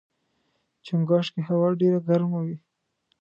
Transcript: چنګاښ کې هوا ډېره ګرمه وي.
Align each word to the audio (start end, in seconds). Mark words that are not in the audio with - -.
چنګاښ 0.85 1.25
کې 1.33 1.41
هوا 1.49 1.69
ډېره 1.81 1.99
ګرمه 2.07 2.39
وي. 2.45 2.57